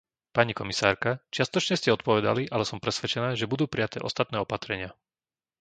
[0.35, 4.89] Pani komisárka, čiastočne ste odpovedali, ale som presvedčená, že budú prijaté ostatné opatrenia.